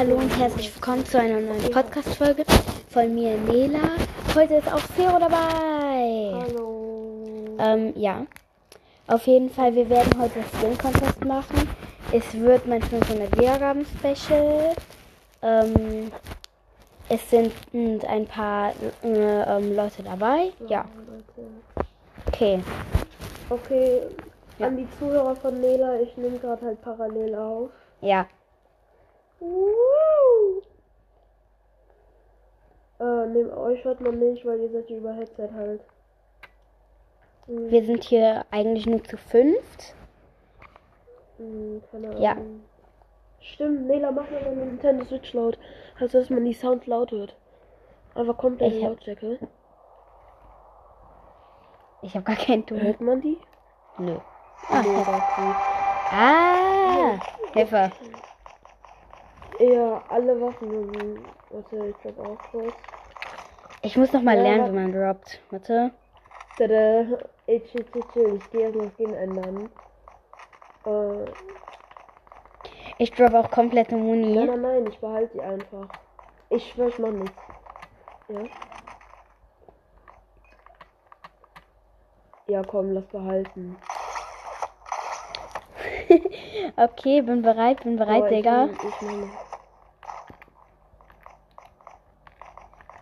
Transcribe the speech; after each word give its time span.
hallo 0.00 0.16
und 0.16 0.30
herzlich 0.38 0.74
willkommen 0.74 1.04
zu 1.04 1.18
einer 1.20 1.42
neuen 1.42 1.70
Podcast-Folge 1.72 2.46
von 2.88 3.14
mir, 3.14 3.36
Nela. 3.36 3.98
Heute 4.34 4.54
ist 4.54 4.72
auch 4.72 4.80
Zero 4.96 5.18
dabei. 5.18 6.32
Hallo. 6.40 7.54
Ähm, 7.58 7.92
ja. 7.96 8.24
Auf 9.08 9.26
jeden 9.26 9.50
Fall, 9.50 9.74
wir 9.74 9.90
werden 9.90 10.18
heute 10.18 10.40
das 10.40 10.58
Skin 10.58 10.78
Contest 10.78 11.22
machen. 11.26 11.68
Es 12.12 12.32
wird 12.32 12.66
mein 12.66 12.80
500 12.80 13.38
Wiedergaben 13.38 13.84
Special. 13.98 14.74
Ähm, 15.42 16.10
es 17.10 17.28
sind 17.28 17.52
ein 18.08 18.26
paar 18.26 18.72
äh, 19.02 19.06
ähm, 19.06 19.76
Leute 19.76 20.02
dabei. 20.02 20.50
Ja, 20.66 20.86
okay. 22.26 22.60
Okay, 23.50 24.00
Ja. 24.58 24.68
an 24.68 24.78
die 24.78 24.88
Zuhörer 24.98 25.36
von 25.36 25.60
Nela, 25.60 26.00
ich 26.00 26.16
nehme 26.16 26.38
gerade 26.38 26.64
halt 26.64 26.80
parallel 26.80 27.34
auf. 27.34 27.68
Ja, 28.00 28.26
Woo! 29.40 30.62
Äh, 33.00 33.26
nehmt 33.28 33.52
euch 33.52 33.82
hört 33.84 34.00
man 34.00 34.18
nicht, 34.18 34.44
weil 34.44 34.60
ihr 34.60 34.70
seid 34.70 34.90
über 34.90 35.12
Headset 35.14 35.48
halt. 35.54 35.80
Hm, 37.46 37.70
wir 37.70 37.84
sind 37.84 38.04
hier 38.04 38.44
eigentlich 38.50 38.86
nur 38.86 39.02
zu 39.02 39.16
fünft. 39.16 39.94
hm, 41.38 41.82
keine 41.90 42.08
Ahnung. 42.08 42.22
Ja. 42.22 42.36
Stimmt, 43.40 43.86
Nela, 43.86 44.12
mach 44.12 44.30
mal 44.30 44.42
deine 44.44 44.66
Nintendo 44.66 45.04
Switch 45.06 45.32
laut. 45.32 45.58
Also, 45.98 46.18
dass 46.18 46.28
man 46.28 46.44
die 46.44 46.52
Sounds 46.52 46.86
laut 46.86 47.10
hört. 47.10 47.34
Aber 48.14 48.34
komplett 48.34 48.72
Ich 48.74 48.82
hab- 48.84 48.90
Lautstärke. 48.90 49.38
Ich 52.02 52.14
habe 52.14 52.24
gar 52.24 52.36
keinen 52.36 52.66
Ton. 52.66 52.80
Hört 52.80 53.00
man 53.00 53.20
die? 53.22 53.38
Nö. 53.98 54.16
Ah, 54.68 54.82
Hilfe. 54.82 55.10
okay. 55.10 55.54
Ah, 56.12 57.18
Hilfe. 57.54 57.90
Ja, 59.60 60.02
alle 60.08 60.40
Waffen. 60.40 61.24
Warte, 61.50 61.86
ich 61.88 61.98
glaube 62.02 62.22
auch 62.22 62.38
kurz. 62.50 62.74
Ich 63.82 63.96
muss 63.96 64.12
noch 64.12 64.22
mal 64.22 64.36
Ja, 64.36 64.42
lernen, 64.42 64.72
wie 64.72 64.76
man 64.76 64.92
droppt. 64.92 65.40
Warte. 65.50 65.90
Tada. 66.56 67.04
Chill, 67.46 67.84
chill, 67.92 68.04
chill. 68.12 68.34
Ich 68.36 68.50
gehe 68.52 68.62
erstmal 68.62 68.90
Skin 68.96 69.12
ändern. 69.14 69.70
Äh, 70.86 71.26
Ich 72.98 73.10
drop 73.12 73.34
auch 73.34 73.50
komplette 73.50 73.96
Muni. 73.96 74.34
nein, 74.34 74.46
nein, 74.46 74.60
nein, 74.62 74.86
ich 74.86 74.98
behalte 74.98 75.32
die 75.34 75.42
einfach. 75.42 75.88
Ich 76.50 76.70
schwör, 76.70 76.88
ich 76.88 76.98
mach 76.98 77.10
nichts. 77.10 77.36
Ja? 78.28 78.40
Ja, 82.48 82.62
komm, 82.64 82.92
lass 82.92 83.04
behalten. 83.06 83.76
Okay, 86.76 87.20
bin 87.22 87.42
bereit, 87.42 87.82
bin 87.84 87.96
bereit, 87.96 88.16
Aber 88.22 88.30
ich 88.30 88.36
Digga. 88.38 88.66
will- 88.68 88.76
Ich 88.88 89.02
mach 89.02 89.49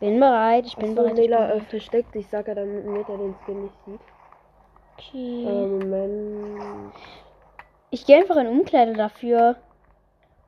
Bin 0.00 0.20
bereit, 0.20 0.66
ich 0.66 0.76
bin 0.76 0.90
Achso, 0.90 1.02
bereit. 1.02 1.18
Ich 1.18 1.24
bin 1.24 1.32
äh, 1.32 1.36
bereit. 1.36 1.62
versteckt 1.64 2.14
dich, 2.14 2.28
sag 2.28 2.46
er, 2.48 2.54
damit 2.54 3.08
er 3.08 3.18
den 3.18 3.34
Skin 3.44 3.62
nicht 3.64 3.74
sieht. 3.84 4.00
Okay. 4.96 5.44
Äh, 5.44 5.66
Moment. 5.66 6.94
Ich 7.90 8.04
gehe 8.06 8.18
einfach 8.18 8.36
in 8.36 8.48
Umkleide 8.48 8.92
dafür. 8.92 9.56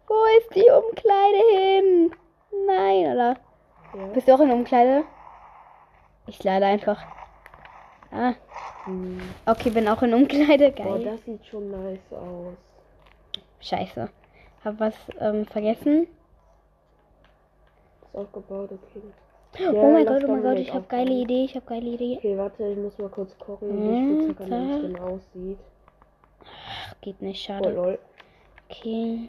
Wo 0.06 0.14
ist 0.38 0.54
die 0.54 0.68
Umkleide 0.70 1.42
hin? 1.52 2.14
Nein, 2.66 3.12
oder? 3.14 3.36
Ja. 3.96 4.06
Bist 4.12 4.28
du 4.28 4.34
auch 4.34 4.40
in 4.40 4.50
Umkleide? 4.50 5.04
Ich 6.26 6.42
leider 6.44 6.66
einfach. 6.66 7.02
Ah, 8.12 8.34
Hm. 8.84 9.20
okay, 9.46 9.70
bin 9.70 9.88
auch 9.88 10.02
in 10.02 10.14
Umkleide. 10.14 10.72
Boah, 10.72 10.84
Geil. 10.98 11.04
das 11.04 11.24
sieht 11.24 11.44
schon 11.46 11.70
nice 11.70 12.12
aus. 12.12 12.54
Scheiße. 13.60 14.08
Hab 14.64 14.80
was 14.80 14.94
ähm, 15.20 15.44
vergessen. 15.46 16.06
Ist 18.02 18.14
aufgebaut, 18.14 18.70
okay. 18.72 19.02
Oh 19.58 19.90
mein 19.90 20.04
lass 20.04 20.20
Gott, 20.20 20.28
oh 20.28 20.32
mein 20.32 20.42
Gott, 20.42 20.58
ich 20.58 20.72
hab 20.72 20.88
geile. 20.88 21.12
Idee, 21.12 21.44
ich 21.44 21.56
hab 21.56 21.66
geile 21.66 21.86
Idee. 21.90 22.16
Okay, 22.18 22.38
warte, 22.38 22.68
ich 22.68 22.76
muss 22.78 22.96
mal 22.98 23.08
kurz 23.08 23.36
gucken, 23.38 23.68
wie 23.70 24.24
Spitzhacker 24.26 24.50
da. 24.50 24.78
Skin 24.78 24.98
aussieht. 24.98 25.58
Geht 27.00 27.22
nicht, 27.22 27.48
Oh 27.48 27.52
schade. 27.52 27.70
lol. 27.70 27.98
Okay. 28.68 29.28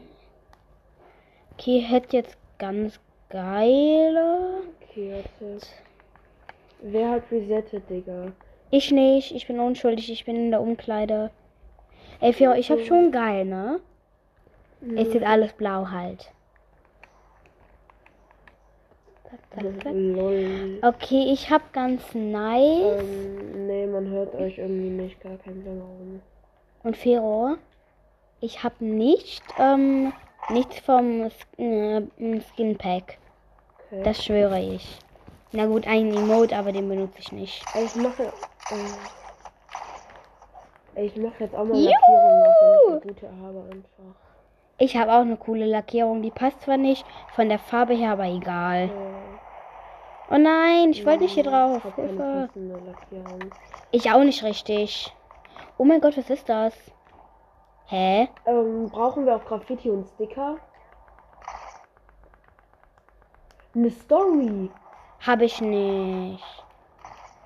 Okay, 1.53 1.79
hätte 1.79 2.17
jetzt 2.17 2.37
ganz 2.57 2.99
geile. 3.29 4.61
Okay, 4.81 5.13
warte. 5.13 5.57
Wer 6.81 7.09
hat 7.11 7.23
resettet, 7.31 7.89
Digga? 7.89 8.31
Ich 8.71 8.91
nicht, 8.91 9.33
ich 9.35 9.47
bin 9.47 9.59
unschuldig, 9.59 10.11
ich 10.11 10.25
bin 10.25 10.35
in 10.35 10.51
der 10.51 10.61
Umkleide. 10.61 11.29
Ey, 12.19 12.33
Fio, 12.33 12.53
ich 12.53 12.71
hab 12.71 12.79
schon 12.81 13.11
geil, 13.11 13.45
ne? 13.45 13.79
Ist 14.81 15.13
jetzt 15.13 15.25
alles 15.25 15.53
blau 15.53 15.89
halt. 15.89 16.19
Zack, 16.19 16.21
zack, 16.21 16.23
zack. 16.23 16.33
Lol. 19.13 19.20
Okay, 20.81 21.31
ich 21.31 21.49
hab 21.49 21.73
ganz 21.73 22.01
nice. 22.13 23.01
Ähm, 23.01 23.67
nee, 23.67 23.85
man 23.85 24.07
hört 24.09 24.33
euch 24.35 24.57
irgendwie 24.57 24.89
nicht, 24.89 25.21
gar 25.21 25.37
kein 25.37 25.61
Plan 25.61 25.79
warum. 25.79 26.21
Und 26.83 26.97
Fero, 26.97 27.55
ich 28.39 28.63
hab 28.63 28.81
nicht, 28.81 29.43
ähm, 29.59 30.13
nichts 30.49 30.79
vom 30.79 31.29
äh, 31.57 32.01
Skin 32.53 32.77
Pack. 32.77 33.17
Okay. 33.87 34.03
Das 34.03 34.23
schwöre 34.23 34.59
ich. 34.59 34.99
Na 35.51 35.65
gut, 35.65 35.85
einen 35.87 36.15
Emote, 36.15 36.55
aber 36.55 36.71
den 36.71 36.87
benutze 36.87 37.19
ich 37.19 37.31
nicht. 37.31 37.63
Ich 37.75 37.95
mache. 37.95 38.31
Äh, 40.95 41.05
ich 41.05 41.15
mache 41.17 41.43
jetzt 41.43 41.55
auch 41.55 41.65
mal! 41.65 41.77
Lackierung, 41.77 42.43
wenn 42.43 42.51
ich 42.51 42.91
eine 42.91 43.01
gute 43.01 43.31
habe 43.41 43.63
einfach. 43.71 44.15
Ich 44.81 44.97
habe 44.97 45.13
auch 45.13 45.21
eine 45.21 45.37
coole 45.37 45.67
Lackierung, 45.67 46.23
die 46.23 46.31
passt 46.31 46.61
zwar 46.61 46.77
nicht 46.77 47.05
von 47.35 47.49
der 47.49 47.59
Farbe 47.59 47.93
her, 47.93 48.13
aber 48.13 48.25
egal. 48.25 48.89
Oh 50.31 50.39
nein, 50.39 50.89
ich 50.89 51.05
wollte 51.05 51.21
nicht 51.21 51.35
hier 51.35 51.43
Ich 51.43 51.49
drauf. 51.51 51.83
Lackierung. 51.85 53.51
Ich 53.91 54.11
auch 54.11 54.23
nicht 54.23 54.43
richtig. 54.43 55.15
Oh 55.77 55.83
mein 55.83 56.01
Gott, 56.01 56.17
was 56.17 56.31
ist 56.31 56.49
das? 56.49 56.73
Hä? 57.85 58.27
Ähm, 58.47 58.89
brauchen 58.89 59.27
wir 59.27 59.35
auch 59.35 59.45
Graffiti 59.45 59.91
und 59.91 60.07
Sticker? 60.15 60.57
Eine 63.75 63.91
Story. 63.91 64.71
Habe 65.19 65.45
ich 65.45 65.61
nicht. 65.61 66.43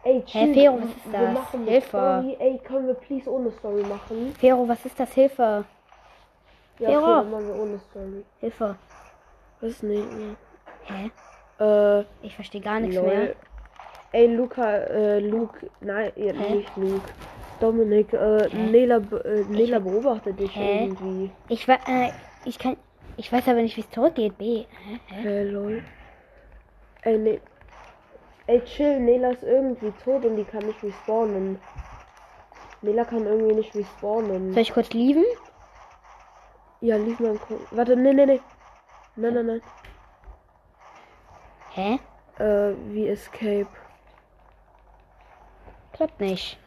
Ey, 0.06 0.24
chill. 0.24 0.54
Fero, 0.54 0.78
was 0.78 0.90
ist 0.90 1.12
das? 1.12 1.52
Hilfe. 1.68 1.88
Story. 1.90 2.38
Ey, 2.40 2.58
können 2.60 2.88
wir 2.88 2.94
please 2.94 3.30
ohne 3.30 3.52
Story 3.52 3.84
machen? 3.84 4.34
Fero, 4.40 4.66
was 4.66 4.86
ist 4.86 4.98
das? 4.98 5.12
Hilfe. 5.12 5.66
Ja, 6.80 6.90
Fero. 6.90 7.20
okay, 7.20 7.30
machen 7.30 7.48
wir 7.48 7.56
ohne 7.56 7.80
Story. 7.80 8.24
Hilfe. 8.40 8.76
Was 9.62 9.82
nicht? 9.84 10.12
ne? 10.12 10.36
Hä? 10.84 11.12
Äh, 11.60 12.04
Ich 12.22 12.36
verstehe 12.36 12.62
gar 12.62 12.80
nichts 12.80 12.96
lol. 12.96 13.06
mehr. 13.08 13.36
Ey, 14.12 14.28
Luca, 14.36 14.78
äh, 14.78 15.20
Luke, 15.20 15.70
nein, 15.82 16.12
ja, 16.16 16.34
nicht 16.34 16.76
Luke. 16.78 17.02
Dominik, 17.60 18.12
äh? 18.14 18.48
Nela, 18.54 18.98
äh, 18.98 19.44
Nela 19.50 19.80
beobachtet 19.80 20.40
dich 20.40 20.54
Hä? 20.56 20.86
irgendwie. 20.86 21.32
Ich 21.48 21.68
weiß, 21.68 21.80
äh, 21.88 22.12
ich 22.46 22.60
kann, 22.60 22.76
ich 23.18 23.32
weiß 23.32 23.48
aber 23.48 23.62
nicht, 23.62 23.78
wie 23.78 23.82
es 23.82 23.90
zurückgeht. 23.92 24.38
B. 24.38 24.66
Hä? 24.70 25.00
Hä? 25.08 25.28
Äh, 25.28 25.44
lol. 25.44 25.84
Ey, 27.04 27.18
ne. 27.18 27.40
Ey, 28.48 28.62
chill, 28.66 29.00
Nela 29.00 29.30
ist 29.32 29.44
irgendwie 29.44 29.92
tot 30.04 30.26
und 30.26 30.36
die 30.36 30.44
kann 30.44 30.66
nicht 30.66 30.84
respawnen. 30.84 31.58
Nela 32.82 33.06
kann 33.06 33.26
irgendwie 33.26 33.56
nicht 33.56 33.74
respawnen. 33.76 34.52
Soll 34.54 34.62
ich 34.62 34.74
kurz 34.74 34.92
lieben? 34.92 35.24
Ja, 36.86 36.98
lief 36.98 37.20
mal 37.20 37.36
kurz. 37.40 37.62
Warte, 37.72 37.96
nee, 37.96 38.14
nee, 38.14 38.28
nee. 38.28 38.42
Nein, 39.16 39.34
nein, 39.34 39.46
nein. 39.48 39.62
Hä? 41.74 42.00
Äh, 42.38 42.76
wie 42.92 43.08
Escape. 43.08 43.68
Klappt 45.94 46.20
nicht. 46.20 46.60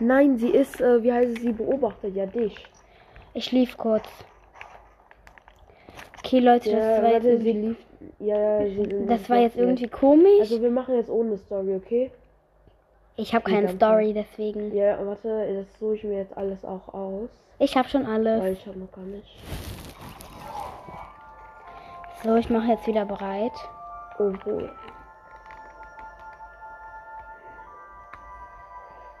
Nein, 0.00 0.38
sie 0.38 0.48
ist, 0.48 0.80
äh, 0.80 1.02
wie 1.02 1.12
heißt 1.12 1.36
es, 1.36 1.42
sie 1.42 1.52
beobachtet 1.52 2.16
ja 2.16 2.24
dich. 2.24 2.66
Ich 3.34 3.52
lief 3.52 3.76
kurz. 3.76 4.08
Okay, 6.24 6.38
Leute, 6.38 6.70
Ja, 6.70 6.78
das 6.78 7.02
war 7.02 7.12
jetzt 7.12 7.24
warte, 7.24 7.40
sie 7.40 7.50
irgendwie, 7.50 7.68
lief. 7.68 7.76
Ja, 8.20 8.62
ja, 8.62 9.06
das 9.06 9.28
war 9.28 9.38
jetzt 9.38 9.56
irgendwie 9.58 9.88
komisch. 9.88 10.40
Also, 10.40 10.62
wir 10.62 10.70
machen 10.70 10.94
jetzt 10.94 11.10
ohne 11.10 11.36
Story, 11.36 11.74
okay? 11.74 12.10
Ich 13.16 13.34
habe 13.34 13.50
keine 13.50 13.68
Story, 13.68 14.12
deswegen. 14.14 14.74
Ja, 14.74 14.96
warte, 15.06 15.54
das 15.54 15.78
suche 15.78 15.96
ich 15.96 16.04
mir 16.04 16.18
jetzt 16.18 16.36
alles 16.36 16.64
auch 16.64 16.92
aus. 16.94 17.28
Ich 17.58 17.76
habe 17.76 17.88
schon 17.88 18.06
alles. 18.06 18.40
Weil 18.42 18.52
ich 18.54 18.66
habe 18.66 18.78
noch 18.78 18.90
gar 18.90 19.04
nicht. 19.04 19.38
So, 22.24 22.36
ich 22.36 22.48
mache 22.48 22.68
jetzt 22.68 22.86
wieder 22.86 23.04
bereit. 23.04 23.52
Oh, 24.18 24.32
wo? 24.44 24.60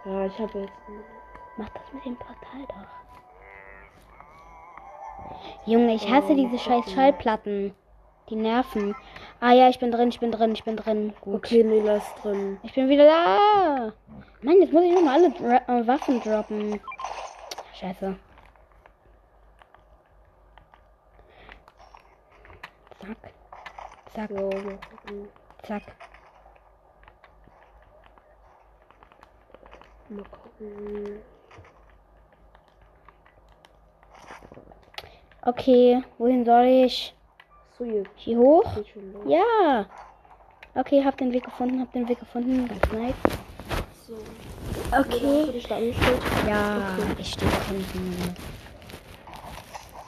Ja, 0.04 0.26
ich 0.26 0.38
habe 0.38 0.58
jetzt. 0.60 0.72
Mach 1.56 1.68
das 1.68 1.92
mit 1.92 2.04
dem 2.04 2.16
Portal 2.16 2.66
doch. 2.68 2.86
Junge, 5.66 5.94
ich 5.94 6.10
hasse 6.10 6.32
Oh, 6.32 6.34
diese 6.34 6.58
scheiß. 6.58 6.90
Schallplatten. 6.92 7.74
Die 8.28 8.36
nerven. 8.36 8.94
Ah 9.40 9.52
ja, 9.52 9.68
ich 9.68 9.78
bin 9.78 9.90
drin, 9.90 10.08
ich 10.08 10.20
bin 10.20 10.30
drin, 10.32 10.52
ich 10.52 10.64
bin 10.64 10.76
drin. 10.76 11.12
Gut. 11.20 11.34
Okay, 11.36 11.64
Nela 11.64 11.96
ist 11.96 12.14
drin. 12.22 12.58
Ich 12.62 12.72
bin 12.74 12.88
wieder 12.88 13.06
da. 13.06 13.92
Mann, 14.42 14.60
jetzt 14.60 14.72
muss 14.72 14.84
ich 14.84 14.92
nochmal 14.92 15.18
alle 15.18 15.30
Dra 15.30 15.56
äh, 15.68 15.86
Waffen 15.86 16.20
droppen. 16.20 16.80
Scheiße. 17.74 18.16
Zack. 23.00 23.32
Zack, 24.14 24.30
zack. 25.64 25.82
Mal 30.08 30.24
gucken. 30.24 31.22
Okay, 35.44 36.04
wohin 36.18 36.44
soll 36.44 36.64
ich? 36.64 37.14
So, 37.82 37.88
hier 37.88 38.04
Hier 38.14 38.38
hoch? 38.38 38.64
Ja. 39.26 39.86
Okay, 40.74 41.04
hab 41.04 41.16
den 41.16 41.32
Weg 41.32 41.44
gefunden, 41.44 41.80
hab 41.80 41.92
den 41.92 42.08
Weg 42.08 42.20
gefunden. 42.20 42.68
Ganz 42.68 42.92
nice. 42.92 43.14
So. 44.06 44.14
Okay. 44.96 45.60
Ja, 46.46 46.94
Okay. 46.96 47.14
ich 47.18 47.32
stehe 47.32 47.50
hinten. 47.68 48.36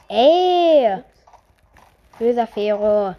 Ey! 0.09 1.03
Böser 2.19 2.47
Fero. 2.47 3.15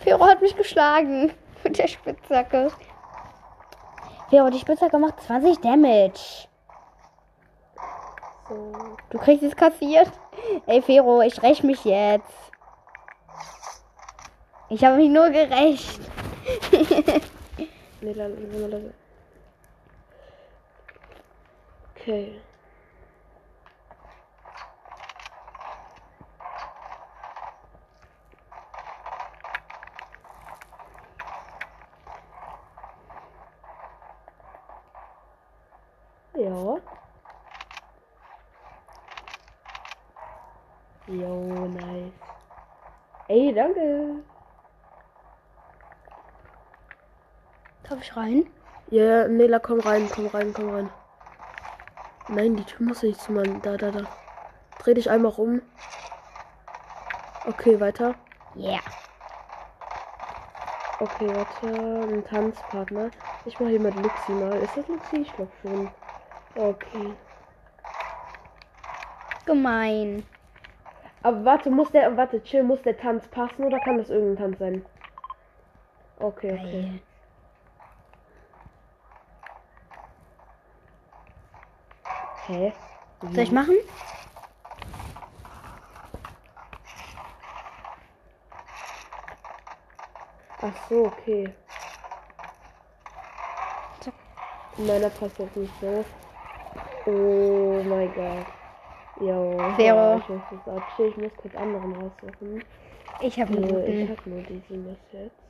Fero 0.00 0.26
hat 0.26 0.42
mich 0.42 0.54
geschlagen. 0.54 1.32
Mit 1.64 1.78
der 1.78 1.88
Spitzhacke. 1.88 2.70
Fero, 4.28 4.50
die 4.50 4.58
Spitzhacke 4.58 4.98
macht 4.98 5.22
20 5.22 5.60
Damage. 5.60 6.46
So. 8.48 8.72
Du 9.10 9.18
kriegst 9.18 9.42
es 9.42 9.56
kassiert. 9.56 10.10
Ey, 10.66 10.82
Fero, 10.82 11.22
ich 11.22 11.42
räche 11.42 11.66
mich 11.66 11.84
jetzt. 11.84 12.46
Ich 14.68 14.84
habe 14.84 14.96
mich 14.96 15.10
nur 15.10 15.30
gerecht. 15.30 16.00
Nee, 18.02 18.14
wenn 18.14 18.52
wir 18.52 18.68
das. 18.68 18.82
Okay. 21.96 22.40
Ja. 36.34 36.76
Jo, 41.08 41.66
nice. 41.68 42.12
Ey, 43.28 43.54
danke. 43.54 44.22
Darf 47.88 47.95
ich 48.06 48.16
rein? 48.16 48.46
Ja, 48.88 49.26
Nela, 49.26 49.58
komm 49.58 49.80
rein, 49.80 50.08
komm 50.14 50.26
rein, 50.26 50.52
komm 50.54 50.70
rein. 50.70 50.90
Nein, 52.28 52.56
die 52.56 52.64
Tür 52.64 52.86
muss 52.86 53.02
nicht 53.02 53.20
zu 53.20 53.32
meinem. 53.32 53.60
Da, 53.62 53.76
da, 53.76 53.90
da. 53.90 54.04
Dreh 54.78 54.94
dich 54.94 55.10
einmal 55.10 55.32
rum. 55.32 55.62
Okay, 57.46 57.78
weiter. 57.80 58.14
Yeah. 58.56 58.80
Okay, 60.98 61.28
warte. 61.28 62.12
Ein 62.12 62.24
Tanzpartner. 62.24 63.10
Ich 63.44 63.58
mach 63.60 63.68
hier 63.68 63.80
mit 63.80 63.94
Luxi 63.94 64.32
mal. 64.32 64.58
Ist 64.58 64.76
das 64.76 64.88
Luxi? 64.88 65.16
Ich 65.18 65.32
glaube 65.34 65.52
schon. 65.62 65.90
Okay. 66.56 67.14
Gemein. 69.44 70.24
Aber 71.22 71.44
warte, 71.44 71.70
muss 71.70 71.90
der. 71.90 72.16
Warte, 72.16 72.42
chill, 72.42 72.62
muss 72.62 72.82
der 72.82 72.96
Tanz 72.98 73.26
passen 73.28 73.64
oder 73.64 73.78
kann 73.80 73.98
das 73.98 74.10
irgendein 74.10 74.44
Tanz 74.44 74.58
sein? 74.58 74.86
Okay, 76.18 76.52
okay. 76.52 77.02
Hä? 82.46 82.72
Soll 83.22 83.38
ich 83.38 83.52
machen? 83.52 83.76
Ach 90.62 90.88
so, 90.88 91.06
okay. 91.06 91.48
Zack. 94.00 94.14
Meiner 94.78 95.10
passt 95.10 95.38
jetzt 95.38 95.56
nicht 95.56 95.72
so. 95.80 96.04
Oh 97.06 97.82
mein 97.84 98.12
Gott. 98.14 98.46
Jo. 99.20 99.56
Vero. 99.76 99.96
Ja, 99.96 100.16
ich 100.18 100.28
muss 100.28 100.42
das 100.64 100.76
abstehen. 100.76 101.08
Ich 101.10 101.16
muss 101.16 101.32
kurz 101.36 101.54
anderen 101.54 101.92
raussuchen. 101.94 102.64
Ich 103.20 103.40
habe 103.40 103.54
Äh, 103.54 103.90
ich 103.90 104.08
einen. 104.08 104.16
hab 104.16 104.26
nur 104.26 104.42
diesen 104.42 104.84
bis 104.84 104.98
jetzt. 105.12 105.45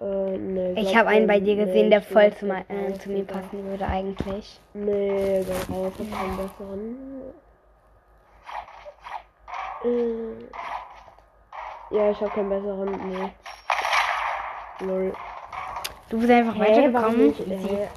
Äh, 0.00 0.38
nee, 0.38 0.80
Ich 0.80 0.96
habe 0.96 1.08
einen 1.08 1.26
bei 1.26 1.40
dir 1.40 1.56
nee, 1.56 1.64
gesehen, 1.64 1.90
der 1.90 2.02
voll 2.02 2.32
zu, 2.34 2.46
mein, 2.46 2.68
äh, 2.70 2.96
zu 2.98 3.10
mir 3.10 3.24
passen 3.24 3.64
würde 3.64 3.84
eigentlich. 3.86 4.60
Nee, 4.74 5.44
der 5.44 5.56
raus 5.74 5.92
hat 5.98 6.10
keinen 6.12 6.36
besseren. 6.36 7.32
Äh, 9.84 10.44
ja, 11.96 12.10
ich 12.10 12.20
habe 12.20 12.30
keinen 12.30 12.48
besseren. 12.48 13.08
Nee. 13.08 13.32
Null. 14.86 15.12
Du 16.10 16.20
bist 16.20 16.30
einfach 16.30 16.54
warum 16.54 16.68
weitergekommen. 16.68 17.34
äh? 17.50 17.88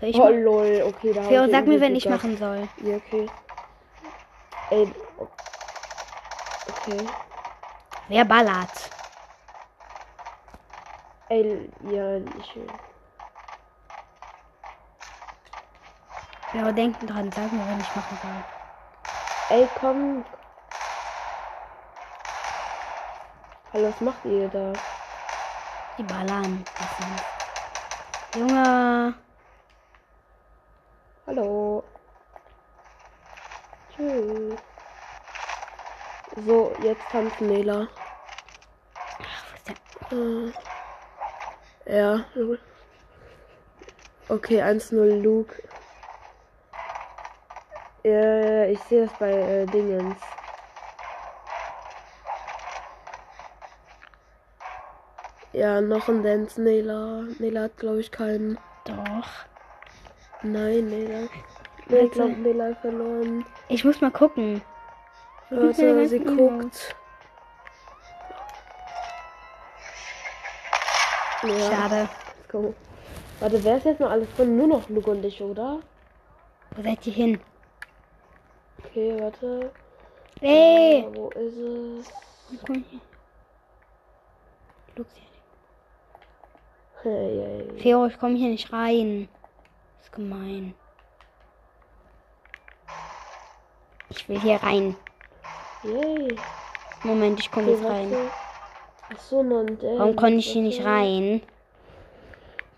Soll 0.00 0.08
ich 0.08 0.16
Oh 0.16 0.28
lol, 0.28 0.82
okay, 0.86 1.12
da 1.12 1.30
ich 1.30 1.50
sag 1.52 1.66
mir, 1.66 1.80
wenn 1.80 1.94
ich 1.94 2.08
machen 2.08 2.36
soll. 2.36 2.68
Ja, 2.82 2.96
okay. 2.96 3.28
Ey. 4.70 4.88
Okay. 6.68 7.06
Wer 8.08 8.24
ballert? 8.24 8.90
Ey, 11.32 11.66
ja, 11.90 12.18
ich 12.18 12.54
will. 12.56 12.68
Fero, 16.50 16.72
denken 16.72 17.06
dran, 17.06 17.32
sag 17.34 17.50
mir, 17.52 17.66
wenn 17.66 17.80
ich 17.80 17.96
machen 17.96 18.18
soll. 18.22 18.44
Ey, 19.48 19.66
komm. 19.80 20.26
Hallo, 23.72 23.88
was 23.88 24.00
macht 24.02 24.22
ihr 24.26 24.46
da? 24.48 24.74
Die 25.96 26.02
ballern. 26.02 26.66
Junge. 28.34 29.14
Hallo. 31.26 31.82
Tschüss. 33.94 34.58
So, 36.44 36.76
jetzt 36.84 37.10
tanzen 37.10 37.48
Nela. 37.48 37.88
Ach, 39.18 39.46
wo 39.50 39.56
ist 39.56 39.66
der? 40.10 40.18
Äh, 40.18 40.71
ja. 41.86 42.24
Okay, 44.28 44.62
1-0 44.62 45.22
Luke. 45.22 45.54
Ja, 48.04 48.64
ich 48.64 48.80
sehe 48.80 49.06
das 49.06 49.18
bei 49.18 49.30
äh, 49.30 49.66
Dingens. 49.66 50.16
Ja, 55.52 55.80
noch 55.80 56.08
ein 56.08 56.22
Dance, 56.22 56.60
Nela. 56.60 57.24
Nela 57.38 57.62
hat, 57.62 57.76
glaube 57.76 58.00
ich, 58.00 58.10
keinen. 58.10 58.58
Doch. 58.84 59.28
Nein, 60.42 60.86
Nela. 60.86 61.28
Nee, 61.88 61.98
ich 61.98 62.10
glaube, 62.12 62.32
Nela 62.32 62.74
verloren. 62.76 63.44
Ich 63.68 63.84
muss 63.84 64.00
mal 64.00 64.10
gucken. 64.10 64.62
Warte, 65.50 66.08
sie 66.08 66.20
guckt. 66.20 66.96
Ja, 71.42 71.70
Schade. 71.70 72.08
go. 72.50 72.74
Warte, 73.40 73.64
wer 73.64 73.76
ist 73.76 73.86
jetzt 73.86 74.00
noch 74.00 74.10
alles 74.10 74.28
drin? 74.36 74.56
Nur 74.56 74.68
noch 74.68 74.88
Luke 74.88 75.10
und 75.10 75.24
ich, 75.24 75.42
oder? 75.42 75.80
Wo 76.76 76.82
seid 76.82 77.04
ihr 77.06 77.12
hin? 77.12 77.40
Okay, 78.84 79.16
warte. 79.20 79.72
Ey! 80.40 81.06
Wo 81.12 81.28
ist 81.30 81.56
es? 81.56 82.12
Komm 82.64 82.84
hier. 82.88 83.00
Luxi. 84.96 85.22
Hey, 87.02 87.66
hey. 87.70 87.80
Fero, 87.80 88.06
ich 88.06 88.18
komme 88.18 88.36
hier 88.36 88.50
nicht 88.50 88.72
rein. 88.72 89.28
ist 90.00 90.12
gemein. 90.12 90.74
Ich 94.10 94.28
will 94.28 94.40
hier 94.40 94.62
rein. 94.62 94.94
Yay. 95.82 96.36
Moment, 97.02 97.40
ich 97.40 97.50
komme 97.50 97.72
jetzt 97.72 97.84
rein. 97.84 98.10
warte. 98.12 98.41
Ach 99.14 99.20
so, 99.20 99.40
ein 99.40 99.66
Dance. 99.78 99.98
Warum 99.98 100.16
konnte 100.16 100.36
ich 100.36 100.50
hier 100.52 100.62
nicht 100.62 100.84
rein? 100.84 101.42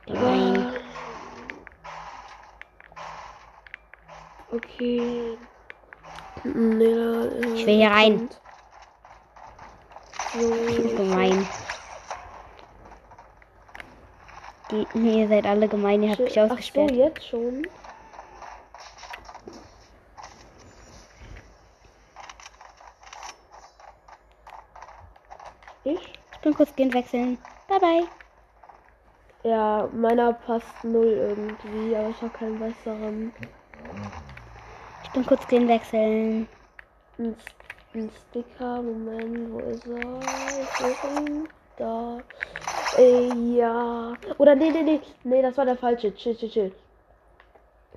Gemein. 0.07 0.73
Okay. 4.50 5.38
Nee, 6.45 6.85
äh, 6.85 7.55
Ich 7.55 7.67
will 7.67 7.76
hier 7.76 7.91
rein. 7.91 8.19
kommt. 8.19 8.41
So, 10.33 10.97
Gemein. 10.97 11.47
Die, 14.71 14.87
nee, 14.95 15.21
ihr 15.23 15.29
seid 15.29 15.47
alle 15.47 15.69
gemein, 15.69 16.03
ihr 16.03 16.11
habt 16.11 16.21
mich 16.21 16.38
Ach 16.41 16.47
so, 16.49 16.53
ausgesperrt. 16.55 16.91
jetzt 16.93 17.26
schon? 17.29 17.67
Ich? 25.85 26.12
Gehen 26.76 26.93
wechseln. 26.93 27.38
Bye 27.69 27.78
bye. 27.81 28.09
Ja, 29.45 29.88
meiner 29.93 30.33
passt 30.33 30.85
null 30.85 31.07
irgendwie, 31.07 31.95
aber 31.95 32.09
ich 32.09 32.21
habe 32.23 32.31
keinen 32.31 32.59
besseren. 32.59 33.33
Ich 35.02 35.11
bin 35.11 35.26
kurz 35.26 35.47
gehen 35.47 35.69
wechseln. 35.69 36.49
Ins 37.19 37.37
Ein 37.95 38.11
Sticker, 38.11 38.83
Moment, 38.83 39.52
wo 39.52 39.61
ist 39.71 39.87
er? 39.87 40.21
Ich 40.81 41.21
ihn. 41.21 41.49
Da. 41.76 42.23
Äh, 42.99 43.57
ja. 43.57 44.16
Oder 44.38 44.57
nee, 44.57 44.71
nee, 44.71 44.83
nee. 44.83 45.00
Nee, 45.23 45.43
das 45.43 45.57
war 45.57 45.64
der 45.64 45.76
falsche. 45.76 46.12
Chill, 46.14 46.35
chill, 46.37 46.50
chill. 46.50 46.73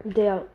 Der. 0.03 0.45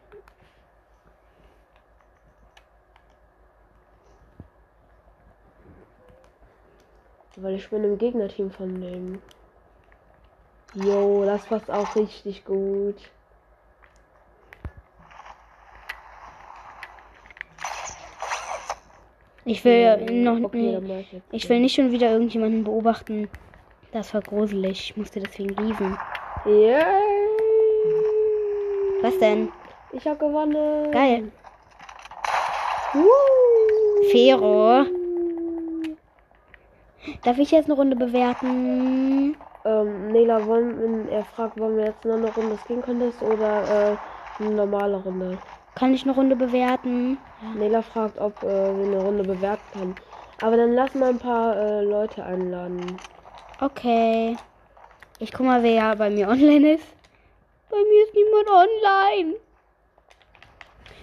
Weil 7.37 7.55
ich 7.55 7.69
bin 7.71 7.85
im 7.85 7.99
Gegnerteam 7.99 8.51
von 8.51 8.81
dem. 8.81 9.23
Jo, 10.75 11.25
das 11.25 11.45
passt 11.47 11.71
auch 11.71 11.95
richtig 11.97 12.45
gut. 12.45 12.97
Ich 19.45 19.65
will 19.65 20.07
Hm, 20.07 20.23
noch 20.23 20.41
okay, 20.41 20.79
mach 20.81 21.21
ich 21.33 21.49
will 21.49 21.61
nicht 21.61 21.75
schon 21.75 21.91
wieder 21.91 22.11
irgendjemanden 22.11 22.65
beobachten. 22.65 23.29
Das 23.91 24.15
war 24.15 24.21
gruselig. 24.23 24.91
Ich 24.91 24.97
musste 24.97 25.21
deswegen 25.21 25.55
liefen. 25.57 25.99
Yeah. 26.47 26.87
Was 29.03 29.19
denn? 29.19 29.51
Ich 29.93 30.07
hab 30.07 30.19
gewonnen. 30.19 30.91
Geil. 30.93 31.33
Woo. 32.95 34.11
Fero. 34.11 34.87
Darf 37.25 37.39
ich 37.39 37.51
jetzt 37.51 37.67
eine 37.67 37.75
Runde 37.75 37.97
bewerten? 37.97 39.37
Ähm, 39.65 40.09
Nela, 40.13 40.47
wollen, 40.47 40.81
wenn 40.81 41.09
er 41.09 41.25
fragt, 41.25 41.59
wollen 41.59 41.77
wir 41.77 41.87
jetzt 41.87 42.05
noch 42.05 42.17
eine 42.17 42.33
Runde 42.33 42.59
Skin 42.65 42.83
Contest 42.83 43.23
oder 43.23 43.93
äh, 43.93 44.43
eine 44.43 44.55
normale 44.55 44.97
Runde? 44.97 45.39
Kann 45.75 45.95
ich 45.95 46.03
eine 46.05 46.15
Runde 46.15 46.37
bewerten? 46.37 47.19
Nela 47.57 47.83
fragt, 47.83 48.19
ob 48.19 48.43
äh, 48.43 48.47
wir 48.47 48.87
eine 48.87 49.03
Runde 49.03 49.25
bewerten 49.25 49.63
können. 49.73 49.95
Aber 50.43 50.57
dann 50.57 50.73
lass 50.73 50.95
mal 50.95 51.11
ein 51.11 51.19
paar 51.19 51.57
äh, 51.57 51.85
Leute 51.85 52.25
einladen. 52.25 52.97
Okay. 53.61 54.37
Ich 55.19 55.33
guck 55.33 55.47
mal, 55.47 55.63
wer 55.63 55.95
bei 55.97 56.11
mir 56.11 56.29
online 56.31 56.75
ist. 56.75 56.87
Bei 57.71 57.77
mir 57.79 58.05
ist 58.05 58.15
niemand 58.15 58.49
online. 58.49 59.37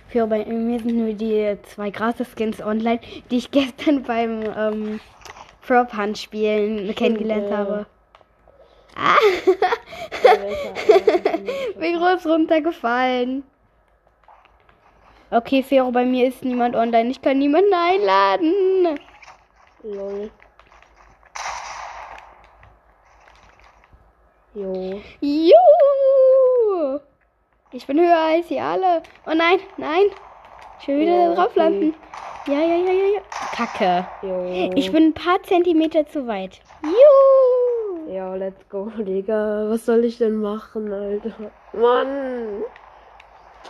Für 0.08 0.28
bei 0.28 0.44
mir 0.46 0.80
sind 0.80 0.98
nur 0.98 1.14
die 1.14 1.58
zwei 1.64 1.90
Gratis-Skins 1.90 2.62
online, 2.62 3.00
die 3.32 3.38
ich 3.38 3.52
gestern 3.52 4.04
beim 4.04 4.44
ähm, 4.58 5.00
Pro 5.66 5.84
Punch 5.86 6.18
spielen 6.18 6.94
kennengelernt 6.96 7.52
habe. 7.52 7.86
Äh, 8.96 9.54
Bin 11.80 11.98
groß 11.98 12.26
runtergefallen. 12.26 13.44
Okay, 15.32 15.62
Fero, 15.62 15.92
bei 15.92 16.06
mir 16.06 16.28
ist 16.28 16.44
niemand 16.44 16.76
online. 16.76 17.12
Ich 17.12 17.22
kann 17.22 17.38
niemanden 17.38 17.74
einladen. 17.74 19.00
Lol. 19.84 20.32
Jo. 24.56 25.02
Juhu! 25.22 27.00
Ich 27.72 27.86
bin 27.86 28.00
höher 28.00 28.18
als 28.18 28.48
sie 28.48 28.60
alle. 28.60 29.04
Oh 29.28 29.34
nein, 29.36 29.60
nein. 29.78 30.06
Ich 30.82 30.88
will 30.88 31.02
wieder 31.02 31.36
drauf 31.36 31.56
landen. 31.56 31.94
Ja, 32.48 32.60
ja, 32.60 32.76
ja, 32.76 32.92
ja, 32.92 33.06
ja. 33.16 33.22
Kacke. 33.60 34.06
Jo. 34.22 34.72
Ich 34.76 34.92
bin 34.92 35.08
ein 35.10 35.14
paar 35.14 35.42
Zentimeter 35.44 36.08
zu 36.08 36.26
weit. 36.28 36.62
Juhu! 36.84 38.10
Ja, 38.14 38.34
let's 38.36 38.68
go, 38.70 38.90
Digga. 38.98 39.66
Was 39.70 39.86
soll 39.86 40.06
ich 40.06 40.18
denn 40.18 40.36
machen, 40.38 40.92
Alter? 40.94 41.32
Mann! 41.74 42.64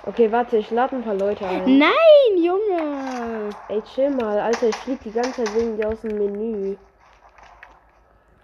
Okay, 0.05 0.31
warte, 0.31 0.57
ich 0.57 0.69
lade 0.71 0.95
ein 0.95 1.03
paar 1.03 1.15
Leute 1.15 1.45
ein. 1.45 1.77
Nein, 1.79 2.37
Junge. 2.37 3.49
Ey, 3.67 3.81
chill 3.93 4.11
mal, 4.11 4.39
Alter, 4.39 4.69
ich 4.69 4.75
flieg 4.77 4.99
die 5.03 5.11
ganze 5.11 5.43
Zeit 5.43 5.55
wegen 5.55 5.75
dir 5.75 5.89
aus 5.89 6.01
dem 6.01 6.17
Menü. 6.17 6.77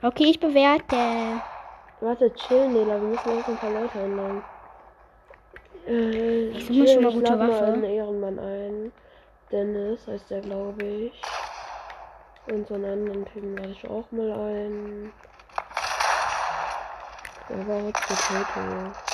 Okay, 0.02 0.26
ich 0.32 0.40
bewerte. 0.40 0.96
Warte, 2.02 2.34
chill, 2.34 2.68
Nela, 2.70 3.00
wir 3.00 3.08
müssen 3.08 3.38
jetzt 3.38 3.48
ein 3.50 3.58
paar 3.58 3.72
Leute 3.72 4.00
einladen. 4.00 4.44
Äh, 5.88 6.48
Ich 6.50 6.66
such 6.66 6.76
mir 6.76 6.88
schon 6.88 7.04
mal 7.04 7.14
gute 7.14 7.30
lad 7.32 7.38
mal 7.40 7.50
Waffe. 7.52 7.66
einen 7.66 7.84
Ehrenmann 7.84 8.40
ein. 8.40 8.65
Dennis 9.52 10.08
heißt 10.08 10.30
der, 10.32 10.42
glaube 10.42 10.84
ich. 10.84 11.22
Und 12.48 12.68
so 12.68 12.76
einen 12.76 12.86
anderen 12.86 13.26
Typen 13.26 13.56
lade 13.58 13.72
ich 13.72 13.90
auch 13.90 14.12
mal 14.12 14.32
ein. 14.32 15.12
Der 17.50 17.68
war 17.68 17.80
jetzt 17.82 18.02
Potato. 18.08 19.05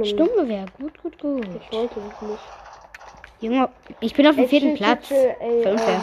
Keine 0.00 0.14
Ahnung. 0.14 0.28
Stumme 0.28 0.48
wäre 0.48 0.68
gut, 0.78 1.02
gut, 1.02 1.20
gut. 1.20 1.48
Ich 1.60 1.72
wollte 1.72 2.00
das 2.00 2.22
nicht. 2.22 2.42
Junge, 3.40 3.68
ich 4.00 4.14
bin 4.14 4.26
auf 4.26 4.36
dem 4.36 4.48
vierten 4.48 4.74
Platz. 4.74 5.08
Fünfter. 5.08 6.02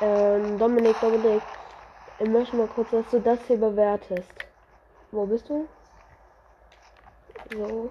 Ähm, 0.00 0.08
ähm, 0.08 0.58
Dominik, 0.58 1.00
Dominik. 1.00 1.42
Ich 2.20 2.28
möchte 2.28 2.56
mal 2.56 2.66
kurz, 2.68 2.90
dass 2.90 3.10
du 3.10 3.20
das 3.20 3.38
hier 3.46 3.56
bewertest. 3.56 4.28
Wo 5.12 5.26
bist 5.26 5.48
du? 5.48 5.66
So. 7.50 7.90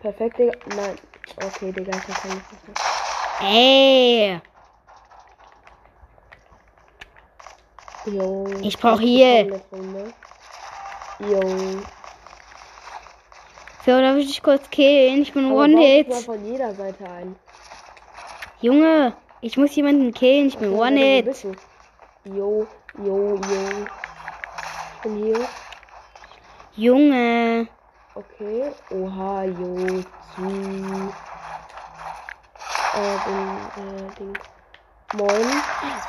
Perfekt, 0.00 0.38
Digga. 0.38 0.54
Nein. 0.66 0.98
Okay, 1.36 1.72
Digga, 1.72 1.92
ich 1.96 2.04
kann 2.04 2.34
nicht. 2.34 2.46
Ey, 3.42 4.40
Jo. 8.06 8.46
Ich 8.62 8.78
brauch 8.78 8.94
was 8.94 9.00
hier. 9.00 9.44
ne? 9.44 10.12
Jo. 11.18 11.40
So, 13.86 13.92
darf 13.92 14.16
ich 14.16 14.26
dich 14.26 14.42
kurz 14.42 14.68
killen? 14.70 15.22
Ich 15.22 15.32
bin 15.32 15.52
One-Hit. 15.52 16.12
von 16.12 16.44
jeder 16.44 16.74
Seite 16.74 17.04
ein. 17.04 17.36
Junge, 18.60 19.12
ich 19.40 19.56
muss 19.56 19.76
jemanden 19.76 20.12
killen. 20.12 20.48
Ich 20.48 20.58
bin 20.58 20.72
One-Hit. 20.72 21.46
Jo, 22.24 22.66
jo, 22.98 23.36
jo. 23.36 23.40
Ich 24.96 25.02
bin 25.02 25.16
hier. 25.24 25.48
Junge. 26.74 27.68
Okay. 28.16 28.72
Oha, 28.90 29.44
jo, 29.44 30.02
zu. 30.34 30.42
Äh, 32.96 33.16
den, 33.26 33.46
äh, 33.86 34.14
Ding. 34.18 34.38
Moin. 35.14 35.46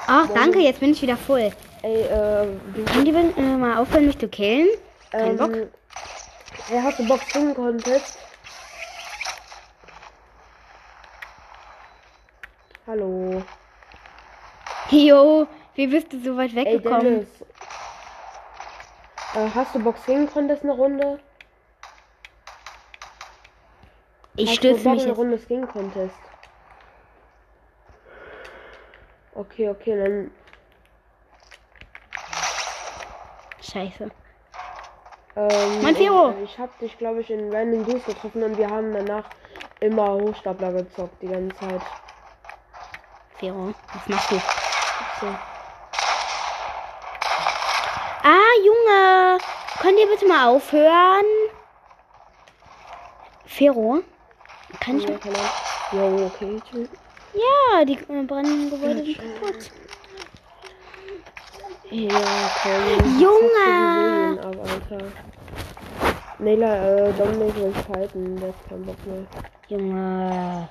Ach, 0.07 0.27
danke, 0.33 0.59
jetzt 0.59 0.79
bin 0.79 0.93
ich 0.93 1.01
wieder 1.03 1.17
voll. 1.17 1.51
Ey, 1.83 2.01
äh, 2.01 2.47
du, 2.73 2.83
Können 2.85 3.05
die 3.05 3.11
äh, 3.11 3.57
mal 3.57 3.77
aufhören, 3.77 4.07
mich 4.07 4.17
zu 4.17 4.27
killen? 4.27 4.67
Kein 5.11 5.31
ähm, 5.31 5.37
Bock. 5.37 5.51
Er 6.69 6.83
hast 6.83 6.99
du 6.99 7.07
Bock 7.07 7.21
Singen 7.23 7.55
Contest? 7.55 8.19
Hallo. 12.85 13.41
Jo, 14.89 15.47
wie 15.75 15.87
bist 15.87 16.11
du 16.11 16.19
so 16.19 16.35
weit 16.37 16.51
Ey, 16.51 16.65
weggekommen? 16.65 17.03
Dennis. 17.03 17.41
Äh, 19.35 19.49
hast 19.53 19.75
du 19.75 19.79
Bock 19.79 19.97
Singen 19.97 20.29
Contest 20.29 20.63
eine 20.63 20.73
Runde? 20.73 21.19
ich 24.35 24.49
Hast 24.49 24.61
Bock 24.61 24.71
mich 24.71 24.87
eine 24.87 25.01
jetzt. 25.09 25.17
Runde 25.17 25.39
Skin 25.39 25.67
Contest? 25.67 26.15
Okay, 29.33 29.69
okay, 29.69 30.03
dann 30.03 30.31
Scheiße. 33.61 34.09
Ähm, 35.37 35.83
Mein 35.83 35.95
Fero. 35.95 36.31
äh, 36.31 36.43
Ich 36.43 36.57
hab 36.57 36.77
dich, 36.79 36.97
glaube 36.97 37.21
ich, 37.21 37.29
in 37.29 37.53
Random 37.53 37.85
Duos 37.85 38.03
getroffen 38.05 38.41
und 38.41 38.57
wir 38.57 38.67
haben 38.67 38.91
danach 38.91 39.25
immer 39.79 40.13
Hochstapler 40.13 40.71
gezockt 40.71 41.21
die 41.21 41.27
ganze 41.27 41.55
Zeit. 41.57 41.81
Fero, 43.37 43.71
was 43.93 44.07
machst 44.07 44.31
du? 44.31 44.35
So. 44.35 45.27
Ah, 48.23 48.53
Junge, 48.65 49.37
könnt 49.79 49.99
ihr 49.99 50.07
bitte 50.07 50.27
mal 50.27 50.47
aufhören? 50.47 51.25
Fero, 53.45 53.99
kann 54.79 54.97
ich 54.97 55.07
Ja, 55.07 55.13
okay. 56.25 56.59
tschüss. 56.67 56.89
Ja, 57.33 57.85
die 57.85 57.93
äh, 57.93 58.23
brennenden 58.23 58.71
Gebäude 58.71 59.03
sind 59.03 59.17
kaputt. 59.17 59.71
Ja, 61.89 62.51
komm. 62.63 63.19
Junge! 63.19 64.41
Ab, 64.41 64.55
Alter. 64.59 65.05
Nela, 66.39 66.75
äh, 66.75 67.13
Dominik 67.13 67.55
will 67.55 67.73
fighten, 67.73 68.35
der 68.35 68.49
hat 68.49 68.69
keinen 68.69 68.85
Bock 68.85 69.05
mehr. 69.05 69.25
Junge. 69.69 70.69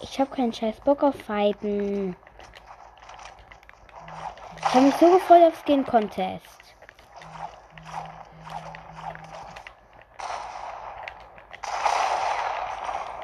Ich 0.00 0.18
hab 0.18 0.34
keinen 0.34 0.52
scheiß 0.52 0.80
Bock 0.80 1.02
auf 1.02 1.14
Fighten. 1.14 2.16
Ich 4.60 4.74
habe 4.74 4.86
mich 4.86 4.94
so 4.96 5.10
gefreut 5.12 5.42
auf 5.44 5.62
Skin 5.64 5.84
Contest. 5.84 6.44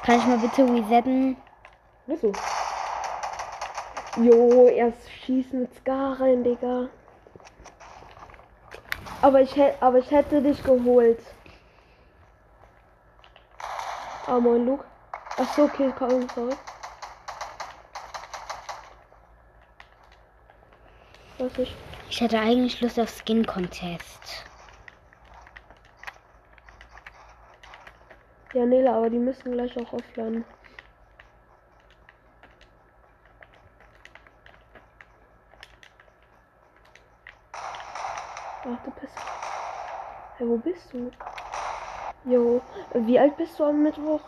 Kann 0.03 0.19
ich 0.19 0.25
mal 0.27 0.37
bitte 0.37 0.63
resetten? 0.63 1.37
Wieso? 2.05 2.31
Jo, 4.17 4.67
erst 4.69 5.09
schießen 5.11 5.61
mit 5.61 5.75
Scar 5.75 6.19
rein, 6.19 6.43
Digga. 6.43 6.87
Aber 9.21 9.41
ich, 9.41 9.55
hätte, 9.55 9.81
aber 9.81 9.99
ich 9.99 10.09
hätte 10.11 10.41
dich 10.41 10.63
geholt. 10.63 11.19
Ah, 14.27 14.39
moin, 14.39 14.65
Luke. 14.65 14.85
Ach 15.37 15.53
so, 15.53 15.63
okay, 15.63 15.91
komm, 15.97 16.27
sorry. 16.33 16.55
Was 21.37 21.57
ich? 21.57 21.75
Ich 22.09 22.21
hätte 22.21 22.39
eigentlich 22.39 22.79
Lust 22.79 22.99
auf 22.99 23.09
Skin 23.09 23.45
Contest. 23.45 24.45
Ja, 28.53 28.65
Nela, 28.65 28.95
aber 28.95 29.09
die 29.09 29.19
müssen 29.19 29.51
gleich 29.51 29.77
auch 29.77 29.91
offline. 29.91 30.45
Ach, 38.67 38.83
du 38.83 38.91
bist. 38.99 39.13
Hey, 40.45 40.49
wo 40.51 40.57
bist 40.59 40.93
du? 40.93 41.09
Jo, 42.23 42.61
wie 42.93 43.17
alt 43.19 43.35
bist 43.37 43.57
du 43.59 43.63
am 43.63 43.81
Mittwoch? 43.81 44.21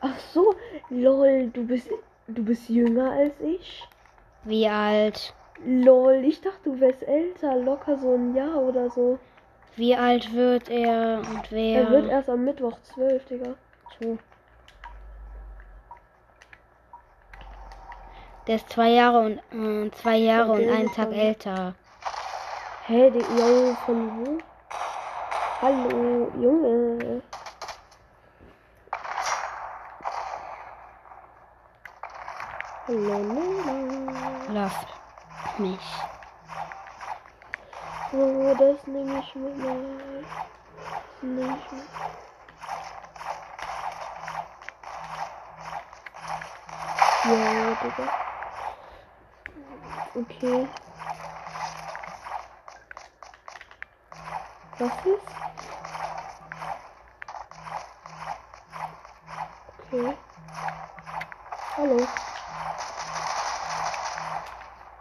Ach 0.00 0.18
so, 0.32 0.54
lol, 0.88 1.50
du 1.52 1.66
bist 1.66 1.90
du 2.28 2.42
bist 2.44 2.70
jünger 2.70 3.10
als 3.10 3.38
ich? 3.40 3.88
Wie 4.44 4.68
alt? 4.68 5.34
Lol, 5.66 6.22
ich 6.24 6.40
dachte, 6.42 6.70
du 6.70 6.78
wärst 6.80 7.02
älter, 7.02 7.56
locker 7.56 7.98
so 7.98 8.14
ein 8.14 8.36
Jahr 8.36 8.62
oder 8.62 8.88
so. 8.88 9.18
Wie 9.76 9.94
alt 9.94 10.32
wird 10.32 10.68
er 10.70 11.20
und 11.28 11.50
wer? 11.50 11.80
Er 11.80 11.90
wird 11.90 12.06
erst 12.06 12.28
am 12.30 12.44
Mittwoch 12.44 12.80
zwölf, 12.82 13.24
Digga. 13.26 13.56
So. 13.98 14.18
Der 18.46 18.56
ist 18.56 18.70
zwei 18.70 18.90
Jahre 18.90 19.20
und 19.20 19.86
äh, 19.86 19.90
zwei 19.92 20.16
Jahre 20.18 20.52
Okay, 20.52 20.64
und 20.66 20.70
einen 20.70 20.90
Tag 20.92 21.12
älter. 21.12 21.74
Hä, 22.86 23.10
die 23.10 23.36
Junge 23.38 23.76
von 23.86 24.00
wo? 24.14 24.42
Hallo, 25.62 26.28
Junge. 26.36 27.22
Lass 34.48 34.74
mich. 35.58 35.80
So, 38.12 38.54
das 38.54 38.86
nehme 38.86 39.18
ich 39.18 39.34
mit 39.34 39.56
mal. 39.62 40.26
Das 41.12 41.22
nehme 41.22 41.56
ich 41.56 41.72
mit. 41.72 41.88
Ja, 47.24 47.74
Digga. 47.76 48.10
Okay. 50.14 50.68
Ist? 54.78 55.04
Okay. 59.78 60.18
Hallo. 61.76 62.08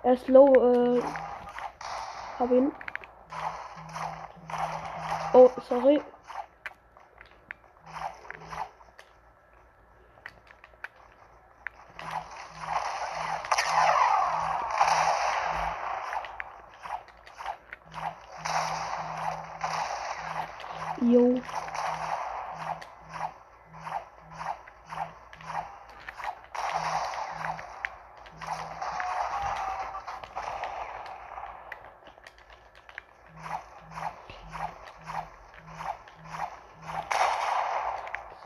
Er 0.03 0.13
ist 0.13 0.27
low, 0.27 0.61
äh. 0.63 1.03
Hab 2.39 2.51
ihn. 2.51 2.71
Oh, 5.33 5.55
sorry. 5.59 6.12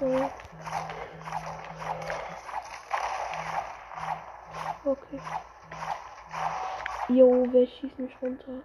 So. 0.08 0.32
Okay. 4.86 5.22
Jo, 7.10 7.50
wer 7.52 7.68
schießt 7.68 8.00
mich 8.00 8.22
runter? 8.22 8.64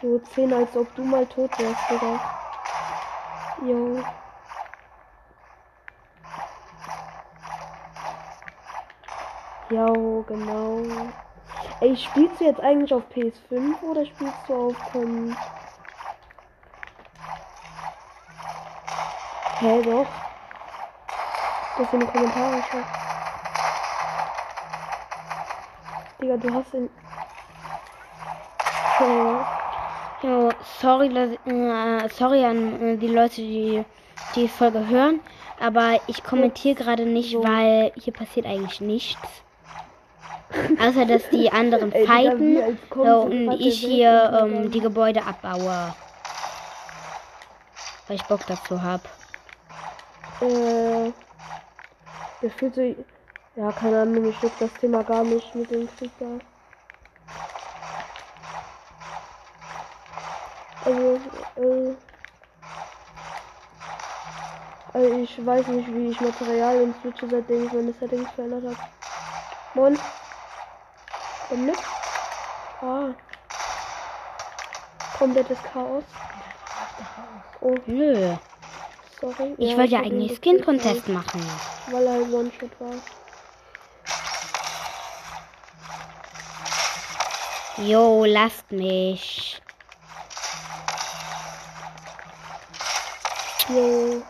So 0.00 0.18
10, 0.18 0.52
als 0.52 0.76
ob 0.76 0.94
du 0.94 1.04
mal 1.04 1.26
tot 1.26 1.58
wärst, 1.58 1.88
Digga. 1.88 2.20
Jo. 3.56 4.04
Jo, 9.68 10.22
genau. 10.26 11.12
Ey, 11.80 11.96
spielst 11.96 12.40
du 12.40 12.44
jetzt 12.44 12.60
eigentlich 12.60 12.94
auf 12.94 13.08
PS5 13.10 13.82
oder 13.82 14.06
spielst 14.06 14.48
du 14.48 14.54
auf 14.54 14.76
ähm, 14.94 15.38
Hä, 19.58 19.82
doch. 19.82 20.06
Das 21.78 21.92
in 21.92 22.00
die 22.00 22.06
Kommentare 22.06 22.62
schreibt. 22.62 22.86
Digga, 26.20 26.36
du 26.36 26.54
hast 26.54 26.72
den. 26.72 26.90
Äh, 29.00 29.64
Jo, 30.24 30.50
sorry, 30.80 31.08
äh, 31.14 32.08
sorry 32.08 32.44
an 32.44 32.80
äh, 32.80 32.96
die 32.96 33.08
Leute, 33.08 33.42
die 33.42 33.84
die 34.34 34.48
Folge 34.48 34.88
hören, 34.88 35.20
aber 35.60 36.00
ich 36.06 36.24
kommentiere 36.24 36.76
gerade 36.76 37.04
nicht, 37.04 37.32
so. 37.32 37.44
weil 37.44 37.92
hier 37.94 38.14
passiert 38.14 38.46
eigentlich 38.46 38.80
nichts. 38.80 39.28
Außer 40.80 41.04
dass 41.04 41.28
die 41.28 41.52
anderen 41.52 41.92
Ey, 41.92 42.06
fighten 42.06 42.54
ja, 42.56 42.68
so 42.90 43.20
und 43.22 43.60
ich 43.60 43.80
hier 43.80 44.40
ähm, 44.46 44.70
die 44.70 44.80
Gebäude 44.80 45.20
abbaue. 45.26 45.94
Weil 48.06 48.16
ich 48.16 48.22
Bock 48.24 48.40
dazu 48.46 48.82
hab. 48.82 49.02
Äh. 50.40 51.12
Der 52.42 52.50
fühlt 52.50 52.74
sich. 52.74 52.96
Ja, 53.56 53.70
keine 53.72 54.02
Ahnung, 54.02 54.24
mich 54.24 54.40
juckt 54.42 54.60
das 54.60 54.70
Thema 54.80 55.02
gar 55.04 55.22
nicht 55.22 55.54
mit 55.54 55.70
dem 55.70 55.88
Krieg 55.96 56.10
da. 56.18 56.40
Also, 60.84 61.20
äh. 61.56 61.94
Also 64.92 65.14
ich 65.16 65.44
weiß 65.44 65.66
nicht, 65.68 65.88
wie 65.88 66.10
ich 66.10 66.20
Materialien 66.20 66.94
switche, 67.00 67.28
seitdem 67.28 67.66
ich 67.66 67.72
meine 67.72 67.92
Settings 67.92 68.30
verändert 68.32 68.64
habe. 68.64 68.76
Moin. 69.74 69.98
Komm 71.48 71.66
mit. 71.66 71.78
Ah. 72.80 73.08
Komplettes 75.18 75.58
Chaos. 75.62 76.04
Oh, 77.60 77.76
Nö. 77.86 78.36
Sorry. 79.32 79.54
Ich 79.58 79.76
wollte 79.76 79.92
ja 79.92 79.98
hab 79.98 80.06
ihn 80.06 80.12
eigentlich 80.12 80.40
gekillt, 80.40 80.64
Skin 80.64 80.64
Contest 80.64 81.08
machen. 81.08 81.42
Weil 81.90 82.06
er 82.06 82.32
One-Shot 82.32 82.70
war. 82.80 82.94
Jo, 87.84 88.24
lasst 88.24 88.70
mich. 88.70 89.60
Jo. 93.68 94.22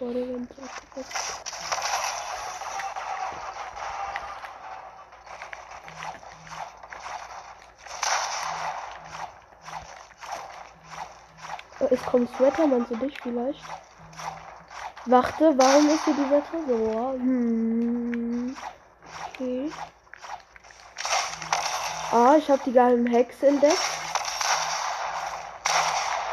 abgepasst. 0.00 1.42
Äh, 11.80 11.86
Es 11.90 12.02
kommt 12.04 12.30
Sweater, 12.36 12.66
meinst 12.66 12.90
du 12.90 12.96
dich 12.96 13.18
vielleicht? 13.20 13.60
Warte, 15.08 15.56
warum 15.56 15.88
ist 15.90 16.04
hier 16.04 16.14
die 16.14 16.28
Wetter 16.28 16.58
so? 16.66 17.12
Hm. 17.12 18.56
Okay. 19.34 19.70
Ah, 22.10 22.34
ich 22.36 22.50
habe 22.50 22.60
die 22.66 22.72
geheimen 22.72 23.08
Hacks 23.12 23.40
entdeckt. 23.44 23.78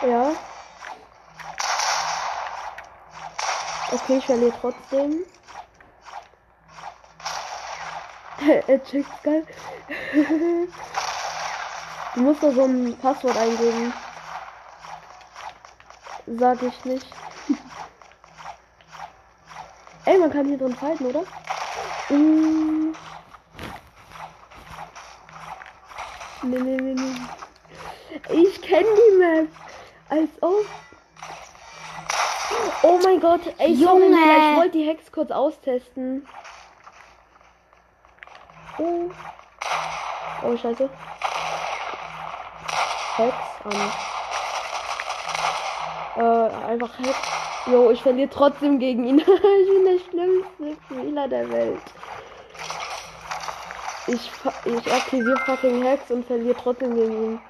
Ja. 0.02 0.32
Okay, 3.92 4.18
ich 4.18 4.26
verliere 4.26 4.54
trotzdem. 4.60 5.20
er 8.68 8.84
checkt 8.84 9.24
geil. 9.24 9.46
du 12.16 12.22
musst 12.22 12.42
da 12.42 12.52
so 12.52 12.64
ein 12.64 12.98
Passwort 12.98 13.38
eingeben. 13.38 13.94
Sag 16.26 16.64
ich 16.64 16.84
nicht. 16.86 17.23
Ey, 20.06 20.18
man 20.18 20.32
kann 20.32 20.46
hier 20.46 20.58
drin 20.58 20.76
fighten, 20.76 21.06
oder? 21.06 21.22
Mm. 22.10 22.94
Nee, 26.44 26.60
nee, 26.60 26.78
nee, 26.82 26.94
nee. 26.94 28.42
Ich 28.42 28.62
kenne 28.62 28.86
die 28.86 29.18
Map. 29.18 29.48
Als 30.10 30.30
ob. 30.42 30.66
Oh 32.84 33.00
mein 33.02 33.20
Gott, 33.22 33.42
ey, 33.58 33.72
Junge. 33.72 34.08
Ich 34.08 34.58
wollte 34.58 34.78
die 34.78 34.86
Hex 34.86 35.10
kurz 35.12 35.32
austesten. 35.32 36.28
Oh. 38.78 39.10
Oh, 40.44 40.58
scheiße. 40.58 40.90
Hex 43.16 43.36
an. 43.64 43.92
Äh, 46.16 46.72
einfach 46.72 47.00
Hex. 47.00 47.43
Jo, 47.66 47.92
ich 47.92 48.02
verliere 48.02 48.30
trotzdem 48.30 48.78
gegen 48.80 49.06
ihn. 49.06 49.20
ich 49.20 49.26
bin 49.26 49.86
der 49.86 50.00
schlimmste 50.00 50.84
Spieler 50.86 51.28
der 51.28 51.50
Welt. 51.50 51.82
Ich, 54.08 54.32
ich 54.66 54.94
aktiviere 54.94 55.38
fucking 55.46 55.82
Hex 55.82 56.12
und 56.12 56.26
verliere 56.26 56.56
trotzdem 56.56 56.94
gegen 56.96 57.24
ihn. 57.24 57.42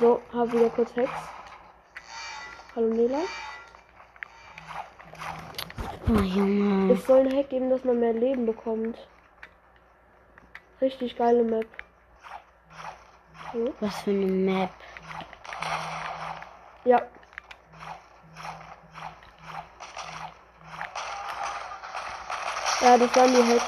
So, 0.00 0.22
hab 0.32 0.52
wieder 0.52 0.70
kurz 0.70 0.94
Hex. 0.96 1.10
Hallo 2.74 2.88
Nela. 2.88 3.20
Oh, 6.08 6.20
Junge. 6.20 6.92
Es 6.92 7.06
soll 7.06 7.20
ein 7.20 7.36
Hack 7.36 7.50
geben, 7.50 7.68
dass 7.68 7.84
man 7.84 8.00
mehr 8.00 8.12
Leben 8.12 8.46
bekommt. 8.46 8.96
Richtig 10.80 11.16
geile 11.16 11.42
Map. 11.42 11.66
Hallo? 13.52 13.72
Was 13.80 14.02
für 14.02 14.10
eine 14.10 14.26
Map. 14.26 14.70
Ja. 16.84 17.02
Ja, 22.86 22.96
das 22.96 23.16
waren 23.16 23.34
die 23.34 23.42
Hacks. 23.42 23.64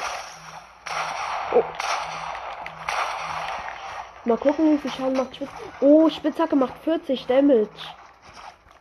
Oh. 1.53 1.65
Mal 4.25 4.39
gucken, 4.39 4.75
wie 4.75 4.79
viel 4.79 4.93
Schaden 4.93 5.17
macht 5.17 5.35
Spitz. 5.35 5.51
Oh, 5.81 6.09
Spitzhacke 6.09 6.55
macht 6.55 6.79
40 6.85 7.27
Damage. 7.27 7.69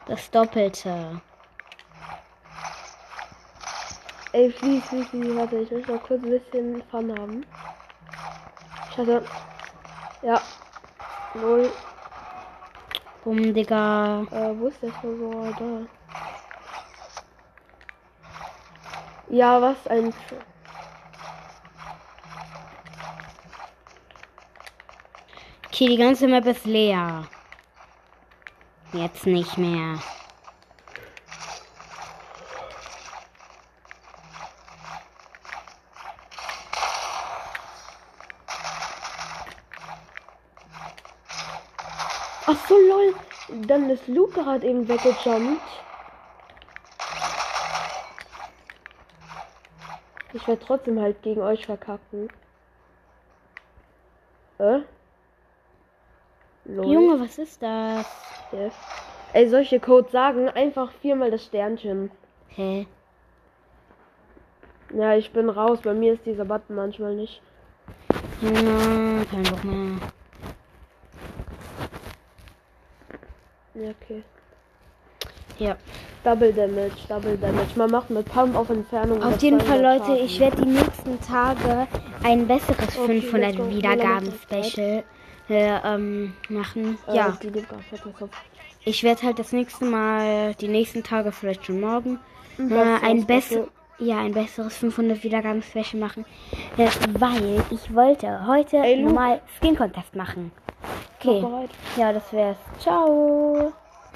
Das 0.05 0.29
Doppelte. 0.29 1.19
Ey, 4.33 4.51
fließ, 4.51 4.83
fließ, 4.85 5.07
fließ. 5.07 5.35
Warte, 5.35 5.57
ich 5.57 5.71
muss 5.71 5.87
mal 5.87 5.97
kurz 5.97 6.23
ein 6.23 6.29
bisschen 6.29 6.83
Fun 6.91 7.19
haben. 7.19 7.43
Scheiße. 8.95 9.23
Ja. 10.21 10.39
Null. 11.33 11.71
Bumm, 13.23 13.55
Digga. 13.55 14.21
Äh, 14.29 14.53
wo 14.59 14.67
ist 14.67 14.83
der 14.83 14.93
Tresor? 14.93 15.51
Da. 15.57 15.96
Ja, 19.29 19.61
was 19.61 19.87
ein. 19.87 20.13
Okay, 25.65 25.87
die 25.87 25.97
ganze 25.97 26.27
Map 26.27 26.45
ist 26.45 26.65
leer. 26.65 27.27
Jetzt 28.93 29.25
nicht 29.25 29.57
mehr. 29.57 29.99
Ach 42.45 42.55
so, 42.69 42.75
lol. 42.75 43.13
Dann 43.67 43.89
ist 43.89 44.07
Luke 44.07 44.33
gerade 44.33 44.65
eben 44.65 44.87
weggejumpt. 44.87 45.61
Ich 50.47 50.49
werde 50.49 50.65
trotzdem 50.65 51.01
halt 51.01 51.21
gegen 51.23 51.41
euch 51.41 51.65
verkacken. 51.65 52.29
Äh? 54.59 54.79
Lol. 56.63 56.93
Junge, 56.93 57.19
was 57.19 57.37
ist 57.37 57.61
das? 57.61 58.05
Yes. 58.53 58.73
Ey, 59.33 59.49
solche 59.49 59.81
Codes 59.81 60.13
sagen 60.13 60.47
einfach 60.47 60.89
viermal 61.01 61.31
das 61.31 61.43
Sternchen. 61.43 62.11
Hä? 62.47 62.87
Ja, 64.93 65.17
ich 65.17 65.33
bin 65.33 65.49
raus. 65.49 65.81
Bei 65.83 65.93
mir 65.93 66.13
ist 66.13 66.25
dieser 66.25 66.45
Button 66.45 66.75
manchmal 66.75 67.13
nicht. 67.13 67.41
Junge, 68.39 69.25
kein 69.25 69.43
Bock 69.43 69.63
mehr. 69.65 69.99
Ja, 73.73 73.89
okay. 73.89 74.23
Ja. 75.59 75.75
Double 76.23 76.51
Damage, 76.51 76.91
Double 77.07 77.37
Damage. 77.37 77.69
Man 77.75 77.91
macht 77.91 78.09
mit 78.09 78.25
Pump 78.31 78.55
auf 78.55 78.69
Entfernung. 78.69 79.23
Auf 79.23 79.41
jeden 79.41 79.59
Fall, 79.61 79.79
200 79.79 80.07
Leute, 80.09 80.19
ich 80.21 80.37
Schaden. 80.37 80.39
werde 80.57 80.61
die 80.63 80.71
nächsten 80.71 81.21
Tage 81.21 81.87
ein 82.23 82.47
besseres 82.47 82.97
Okay, 82.97 83.21
500 83.21 83.41
let's 83.55 83.57
go. 83.57 83.69
Wiedergaben-Special 83.69 85.03
äh, 85.49 85.77
ähm, 85.85 86.33
machen. 86.49 86.97
Äh, 87.07 87.15
Ja, 87.15 87.37
ich 88.83 89.03
werde 89.03 89.21
halt 89.23 89.39
das 89.39 89.51
nächste 89.53 89.85
Mal, 89.85 90.53
die 90.55 90.67
nächsten 90.67 91.03
Tage, 91.03 91.31
vielleicht 91.31 91.65
schon 91.65 91.79
morgen, 91.79 92.19
Ein 92.57 92.65
äh, 92.65 92.69
besseres 92.69 93.01
ein, 93.03 93.21
Special. 93.21 93.25
besser, 93.25 93.67
ja, 93.99 94.17
ein 94.19 94.33
besseres 94.33 94.77
500 94.77 95.23
Wiedergaben-Special 95.23 95.99
machen. 95.99 96.25
Äh, 96.77 96.89
weil 97.19 97.63
ich 97.71 97.93
wollte 97.95 98.45
heute 98.47 98.77
Ey, 98.77 98.95
Luke. 98.95 99.13
normal 99.13 99.41
Skin-Contest 99.59 100.15
machen. 100.15 100.51
Mach 100.81 101.29
Okay, 101.29 101.43
ja, 101.97 102.13
das 102.13 102.31
wär's. 102.31 102.57
Ciao. 102.79 103.71